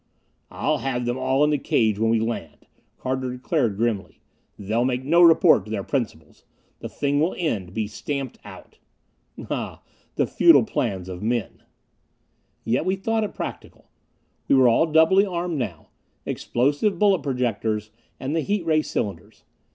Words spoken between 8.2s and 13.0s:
out!" Ah, the futile plans of men! Yet we